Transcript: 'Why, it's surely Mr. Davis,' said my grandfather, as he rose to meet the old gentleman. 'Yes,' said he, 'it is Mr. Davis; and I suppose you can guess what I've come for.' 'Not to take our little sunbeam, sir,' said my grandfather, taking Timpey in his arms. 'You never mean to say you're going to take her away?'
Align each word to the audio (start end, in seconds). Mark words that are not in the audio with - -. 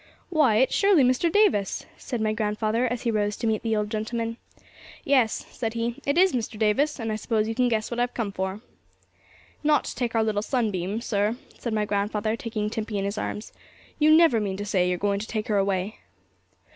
'Why, 0.31 0.55
it's 0.55 0.73
surely 0.73 1.03
Mr. 1.03 1.31
Davis,' 1.31 1.85
said 1.95 2.21
my 2.21 2.33
grandfather, 2.33 2.87
as 2.91 3.03
he 3.03 3.11
rose 3.11 3.37
to 3.37 3.45
meet 3.45 3.61
the 3.61 3.75
old 3.75 3.91
gentleman. 3.91 4.37
'Yes,' 5.05 5.45
said 5.51 5.75
he, 5.75 6.01
'it 6.07 6.17
is 6.17 6.33
Mr. 6.33 6.57
Davis; 6.57 6.99
and 6.99 7.11
I 7.11 7.15
suppose 7.15 7.47
you 7.47 7.53
can 7.53 7.67
guess 7.69 7.91
what 7.91 7.99
I've 7.99 8.15
come 8.15 8.31
for.' 8.31 8.61
'Not 9.63 9.83
to 9.83 9.95
take 9.95 10.15
our 10.15 10.23
little 10.23 10.41
sunbeam, 10.41 11.01
sir,' 11.01 11.37
said 11.59 11.73
my 11.75 11.85
grandfather, 11.85 12.35
taking 12.35 12.67
Timpey 12.67 12.97
in 12.97 13.05
his 13.05 13.19
arms. 13.19 13.53
'You 13.99 14.09
never 14.09 14.39
mean 14.39 14.57
to 14.57 14.65
say 14.65 14.89
you're 14.89 14.97
going 14.97 15.19
to 15.19 15.27
take 15.27 15.47
her 15.49 15.57
away?' 15.57 15.99